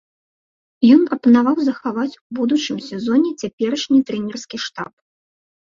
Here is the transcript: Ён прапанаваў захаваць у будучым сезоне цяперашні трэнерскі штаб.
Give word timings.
Ён 0.95 1.01
прапанаваў 1.09 1.57
захаваць 1.67 2.07
у 2.21 2.39
будучым 2.41 2.77
сезоне 2.89 3.29
цяперашні 3.41 3.99
трэнерскі 4.11 4.57
штаб. 4.67 4.93